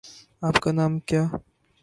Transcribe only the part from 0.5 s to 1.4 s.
کا نام کیا